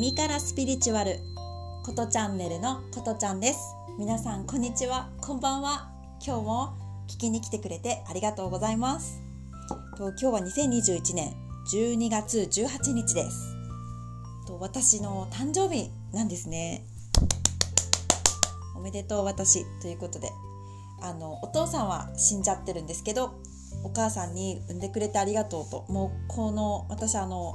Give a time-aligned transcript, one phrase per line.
[0.00, 1.18] 耳からスピリチュアル。
[1.84, 3.58] ことチャンネルのことちゃんです。
[3.98, 5.10] 皆さんこんにちは。
[5.20, 5.90] こんばんは。
[6.26, 9.20] 今日も聞きに来てくれてありがとうございます。
[9.98, 11.34] 今日は2021年。
[11.70, 13.54] 12月18日です。
[14.58, 16.86] 私の誕生日なんですね。
[18.74, 19.66] おめでとう私。
[19.82, 20.30] ということで。
[21.02, 23.34] あのお父さんは死んじゃってるんですけど
[23.84, 25.84] お母さんに産んでくれてありがとうと。
[25.92, 27.52] もうこの私あの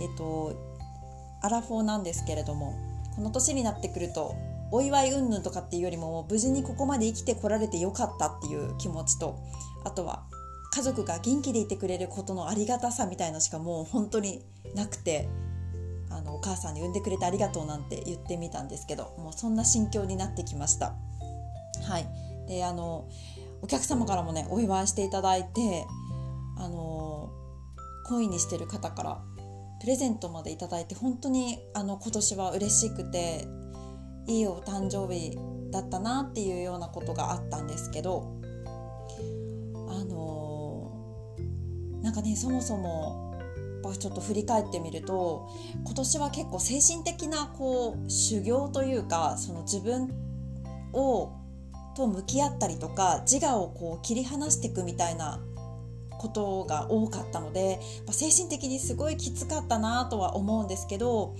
[0.00, 0.73] えっ、ー、と
[1.44, 2.74] アラフォーなんですけれども
[3.14, 4.34] この年になってくると
[4.70, 9.38] お祝い云々とかっていうよりも無事にここまで生きてこられてよかったっていう気持ちと
[9.84, 10.24] あとは
[10.74, 14.44] 家族が元気でいてくれることのありがたさみたいのしかもう本当に
[14.74, 15.28] なくて
[16.10, 20.94] あのお母さんに産んでくれてありがとうなんて言ってみたんですけどもうそんな心境になってきました。
[21.86, 22.06] はい
[22.48, 23.08] であの
[23.62, 25.86] お客様からもねお祝いしていただいて
[26.58, 27.30] あの
[28.06, 29.22] 恋にしてる方から
[29.80, 33.46] プレゼントまでいただいて本当にあの今年は嬉しくて
[34.26, 35.36] いいお誕生日
[35.70, 38.40] だったなっていうようなことがあったんですけど
[39.88, 40.92] あの
[42.02, 43.24] なんかねそもそも
[43.98, 45.48] ちょっと振り返ってみると
[45.84, 50.10] 今年は結構精神的なこう修行というかその自分
[50.92, 51.32] を
[51.94, 55.40] と向き合ったりとか自我をこう切り離していくみたいな
[56.18, 61.34] ことが多かったので精神的にすごいきつかったなとは思うんですけど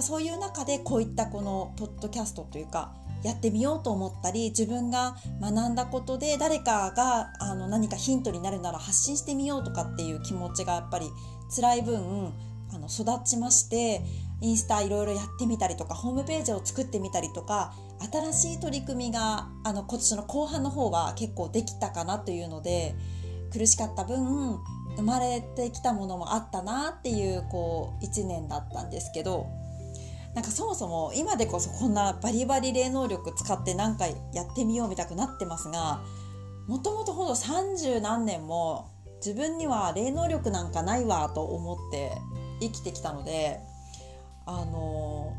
[0.00, 11.06] そういう中でこういったこのポッドキャストというかやってみようと思ったり自分が学んだことで誰かがあの何かヒントになるなら発信してみようとかっていう気持ちがやっぱり
[11.54, 12.32] 辛い分
[12.74, 14.02] あの育ちまして
[14.40, 17.74] インスタいろいろやってみたりとかホームページを作ってみたりとか
[18.10, 22.96] 新しい取り組みがあの今年の後半の方は結構できたかなというので
[23.52, 24.58] 苦しかった分
[24.96, 29.46] 生まれてきたものもあったなっていうこう1年だったんですけど
[30.34, 36.00] なんかそもそも今でこそこんなバリバリ霊能力使って何かやってみようみたくなってますが
[36.66, 42.12] もともとほんと30何年も自分には霊能力なんかないわと思って
[42.60, 43.60] 生きてきたので
[44.46, 45.32] あの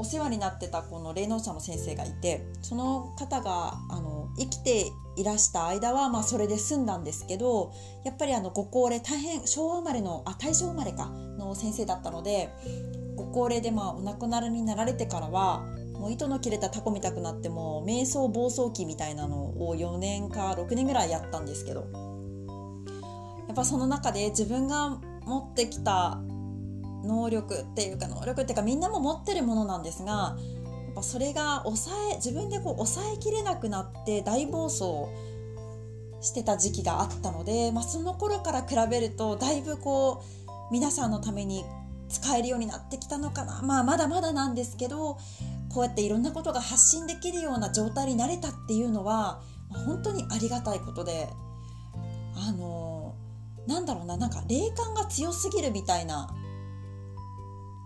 [0.00, 7.70] お世話になってたこの霊能者の先生がいてその方があの生きていらした間は、まあ、それで済んだんですけど
[8.02, 12.48] やっぱりあのご高齢大変昭和生まれのあ大正生まれかの先生だったので
[13.14, 15.66] ご高齢でまあお亡くなりになられてからは
[15.98, 21.80] もう糸の切れたタコみたくなっても瞑想暴走期みたいなのを4年か6年ぐらいやったんですけど
[23.48, 26.22] やっぱその中で自分が持ってきた
[27.04, 30.36] 能力っていうか能力っていうかみんなも持ってるものなんですが
[30.86, 35.06] やっぱそれが抑え自分でこう抑えきれなくなって大暴走
[36.20, 41.64] してた時期があったので、まあ、その頃から比べるとだいぶこう皆さんのために
[42.08, 45.18] 使えるようになってきたのかな、まあ、まだまだなんですけど
[45.70, 49.40] こうやっていろんなことが発信できるような状態になれたっていうのは
[49.86, 51.28] 本当にありがたいことで
[52.34, 53.14] あの
[53.66, 56.34] なんだろうななんか霊感が強すぎるみたいな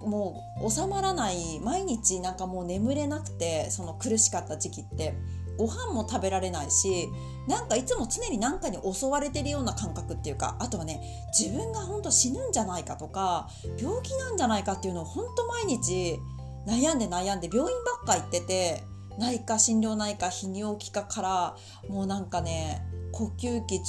[0.00, 5.14] もう収まらない毎日なんかもう眠れなくてその苦しかった時期って。
[5.58, 7.08] ご飯も食べられないし
[7.48, 11.00] なんかいつも常に何かに襲われてるような感覚っていうかあとはね
[11.36, 16.16] 自分が本当死ぬんじゃないかとか病気なんじゃないかっていうのを本当毎日
[16.64, 18.84] 悩んで悩んで病院ばっか行ってて
[19.18, 21.56] 内科心療内科泌尿器科から
[21.88, 23.80] もうなんかね呼吸器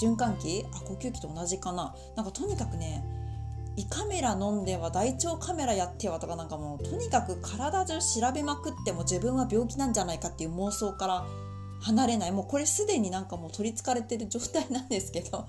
[0.00, 0.64] 循環器？
[0.72, 1.94] あ呼吸器と同じかな。
[2.16, 3.04] なんかとにかくね
[3.78, 11.24] 胃カメラ飲んでは大腸カメラやってはとかなんかもうとにかく体中調べまくっても自分は病気なんじゃないかっていう妄想から
[11.80, 15.46] 離れないもうこれすでになんかもう取りつかれてる状態なんですけど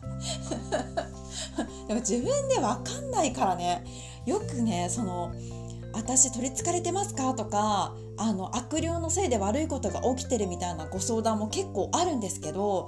[1.87, 3.83] でも自分で分かんないからね
[4.27, 5.31] よくねその
[5.91, 12.87] 「私取りつかれてますか?」とかあの悪霊のせいで悪いことが起きてるみたいなご相談も結構あるんですけど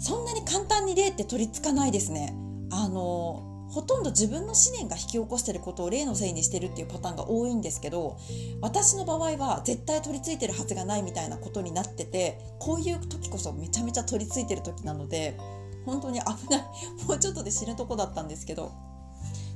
[0.00, 2.34] そんなに簡単に霊って取りつかないですね。
[2.70, 8.18] あのほとんど自分の思念が引き起こしてることを例のせいにしてるっていうパターンが多いんですけど
[8.60, 15.38] 私の場合は絶対取り付いてるはずがないみたいなことになっててこういう時こそめちゃめちゃ取り付いてる時なので
[15.86, 16.62] 本当に危ない。
[17.08, 18.72] もうちょっとで死ぬとこだったんですけど。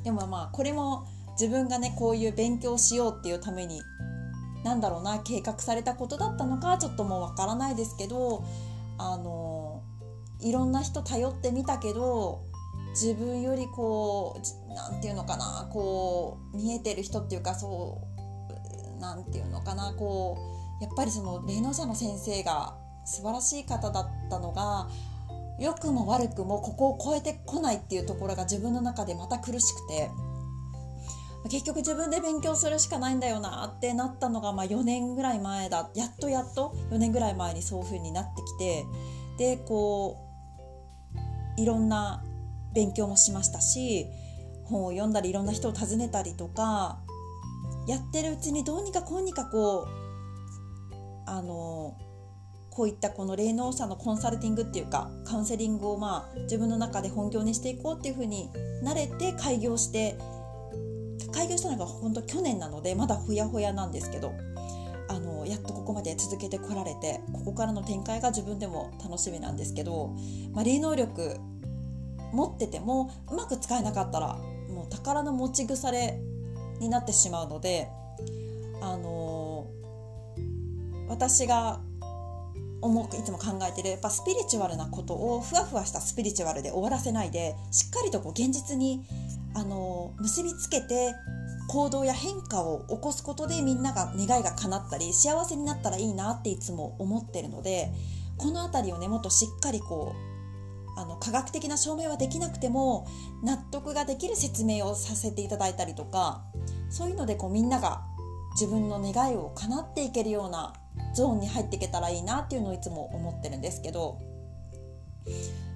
[0.02, 3.80] でもまあこれも自分がねこういう勉強しようっていうために
[4.64, 8.44] なんだろうな計画されたことだったのかちょっともうわからないですけど
[8.98, 9.82] あの
[10.40, 12.45] いろんな人頼ってみたけど
[12.96, 18.00] 自分よりこう何て言うのかなこう見えてる人っていうかそ
[18.96, 20.38] う何て言うのかなこ
[20.80, 24.88] うやっぱりその霊能者の先生が素晴らしい方だったのが
[25.60, 30.10] 良くも悪くもここを超えてこないっていうところが自分の中でまた苦しくて
[31.50, 38.84] 結局自分で勉強するしかないんだよなってなったのがまあ4年ぐらい前だやっとやっと4年ぐらい前にそういう風になってきて
[39.38, 40.16] でこ
[41.58, 42.22] ういろんな
[42.76, 44.06] 勉強もしましたし
[44.64, 46.98] 本を読んだりいろんな人を訪ねたりとか
[47.88, 49.88] やってるうちにどうにかこうにかこう
[51.26, 51.96] あの
[52.70, 58.50] こういったこの霊能者のコンサルティングっていうかカウンセリングをまあ自分の中で本業にしていこうっていうふうに
[58.84, 60.18] 慣れて開業して
[61.32, 64.34] 開業したのが本当去年なのでまだほやほやなんですけど
[65.08, 70.14] あのやっとここまで続けてこられてここからの展開が自分でも楽しみなんですけど、
[70.52, 71.40] まあ、霊能力
[72.36, 74.36] 持っててもうまく使えなかったら
[74.68, 76.20] もう宝の持ち腐れ
[76.80, 77.88] になってしまうので
[78.82, 79.66] あの
[81.08, 81.80] 私が
[82.82, 89.02] 重くいつも考えてるやっぱスピリチュアルなことをふわふわしたスピリチュアルで終わらせないでしっかりとこう現実に
[89.54, 91.14] あの結びつけて
[91.68, 97.90] 行動や変化を起こすことでみんなが願いが叶ったり幸せになったらいいなっていつも思ってるので
[98.36, 100.35] この辺りをねもっとしっかりこう
[100.96, 103.06] あの科学的な証明はできなくても
[103.42, 106.42] 納得ができる説明をさせていただいたりとか
[106.88, 108.02] そういうのでこうみんなが
[108.52, 110.72] 自分の願いを叶っていけるような
[111.14, 114.18] ゾーンに入っていけたらいいなっていうのをいつも思ってるんですけど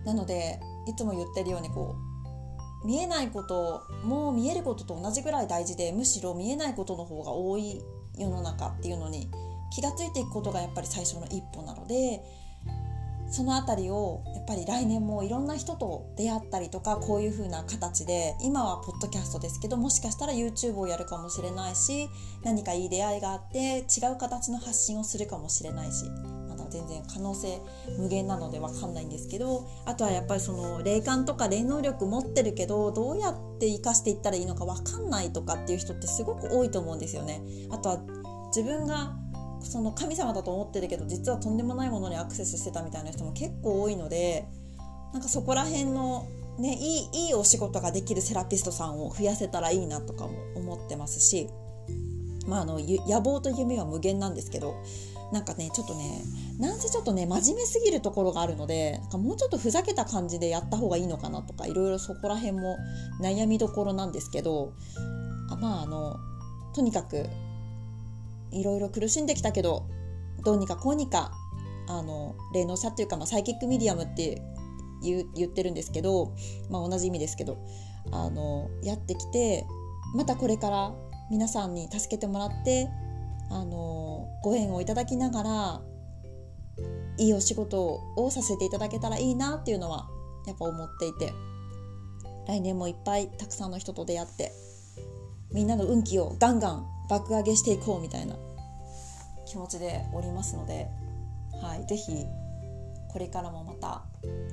[0.05, 0.59] なので
[0.89, 1.97] いつも言ってるようにこ
[2.83, 7.83] う見えないことも見えることと同じぐらい大事でむしろ見えないことの方が多い
[8.17, 9.31] 世の中っていうのに
[9.71, 12.23] 気が付いていくことがやっぱり最初の一歩なので
[13.31, 22.09] その辺りをやっぱり来年もいろんな人と出会ったりとかこういう風な形で今はポッドキャストですけどもしかしたら YouTube をやるかもしれないし
[22.43, 26.07] 何かいい出会いがあって違う形の発信をするかもしれないし
[26.49, 27.61] まだ全然可能性
[27.99, 37.43] 無限なので分かんないんですけどあとはやっぱりその霊感とか霊能力持ってるけどどうやって生かしていったらいいのか分かんないとかっていう人ってすごく多いと思うんですよね。
[37.71, 38.01] あとは
[38.49, 39.17] 自分が
[39.63, 44.47] その神様だと思ってるけど実はとんでもないものにアクセスしてたみたいな人も結構多いので
[45.13, 46.27] なんかそこら辺の、
[46.59, 51.49] ね、いいいいお仕事ができるセラピストさんを増やせたらいいなとかも思ってますし、
[52.47, 54.83] まあ、あの野望と夢は無限なんですけど
[55.33, 56.23] なんかねちょっとね
[56.59, 62.79] なんせちょっとね真面目すぎるところがあるのでなんかもうちょっとふざけた感じでやった方がいいのかなとかいろいろそこら辺も
[63.21, 64.73] 悩みどころなんですけど
[65.51, 66.19] あまああの
[66.75, 67.27] とにかく
[68.53, 69.89] いろいろ苦しんできたけど
[70.45, 71.33] どうにかこうにか
[71.89, 74.43] あの霊能者っていうか、まあ、サイキックミディアムって
[75.03, 76.35] 言ってるんですけど、
[76.71, 77.59] まあ、同じ意味ですけど
[78.13, 79.67] あのやってきて
[80.15, 80.93] またこれから
[81.31, 82.89] 皆さんに助けてもらって
[83.51, 85.81] あのご縁をいただきながら
[87.19, 90.09] いいお仕事をさせていただけたらいいなっていうのは
[90.47, 91.33] やっぱ思っていて
[92.47, 94.53] 来年もいっぱいたくさんの人と出会って
[95.53, 98.37] みんなの運気をガンガン爆上げしていこうみたいな
[99.45, 100.87] 気持ちでおりますので、
[101.61, 102.25] はい、ぜひ
[103.09, 104.05] これからもまた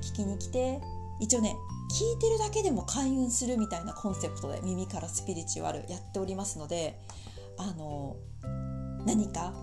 [0.02, 0.80] 聞きに来て
[1.20, 1.54] 一応ね
[1.92, 7.00] 聞いてるだけでも開運するみたいなコンセプトで耳からスピリチュアルやっておりますので
[7.58, 8.16] あの
[9.06, 9.54] 何か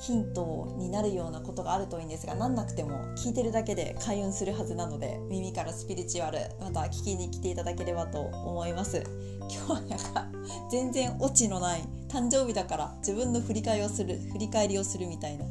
[0.00, 9.02] ヒントになるようなことがあるといいんですがなんなくても聞いてるだけで開運するはずなので耳からスピリチュアルまた聞きに来ていただければと思います。
[9.50, 10.26] 今日はなんか
[10.70, 15.44] 全然オチのない誕生日だから自分の振り返りをする振り返りをするみたいな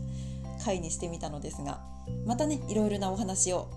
[0.63, 1.81] 回にしてみたのですが
[2.25, 3.69] またねいろいろなお話を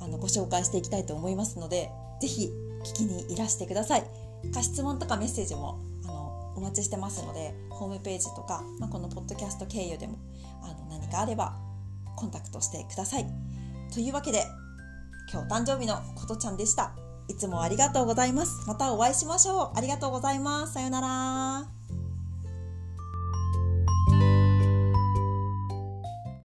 [0.00, 2.52] あのご紹介していきたいと思いますので是非
[2.84, 4.04] 聞きにいらしてください
[4.52, 10.18] か質問とかメッセージもあのお待ちしてますのでホームページとか、まあ、このポッドキャスト経由でも
[10.62, 11.56] あの何かあれば
[12.16, 13.26] コンタクトしてください。
[13.92, 14.44] というわけで
[15.32, 16.92] 今日誕生日のことちゃんでした。
[17.28, 18.66] いつもありがとうございます。
[18.66, 19.78] またお会いしましょう。
[19.78, 20.72] ありがとうございます。
[20.72, 21.77] さようなら。